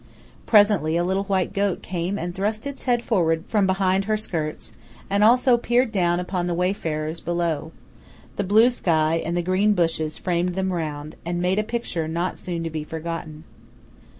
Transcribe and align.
Presently 0.47 0.97
a 0.97 1.03
little 1.03 1.25
white 1.25 1.53
goat 1.53 1.83
came 1.83 2.17
and 2.17 2.33
thrust 2.33 2.65
its 2.65 2.85
head 2.85 3.03
forward 3.03 3.43
from 3.45 3.67
behind 3.67 4.05
her 4.05 4.17
skirts, 4.17 4.73
and 5.11 5.23
also 5.23 5.57
peered 5.59 5.91
down 5.91 6.19
upon 6.19 6.47
the 6.47 6.55
wayfarers 6.55 7.19
below. 7.19 7.71
The 8.35 8.43
blue 8.43 8.71
sky 8.71 9.21
and 9.23 9.37
the 9.37 9.43
green 9.43 9.73
bushes 9.73 10.17
framed 10.17 10.55
them 10.55 10.73
round, 10.73 11.17
and 11.23 11.39
made 11.39 11.59
a 11.59 11.63
picture 11.63 12.07
not 12.07 12.39
soon 12.39 12.63
to 12.63 12.71
be 12.71 12.83
forgotten. 12.83 13.43